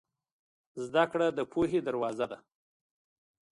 [0.85, 2.37] زده کړه د پوهې دروازه ده.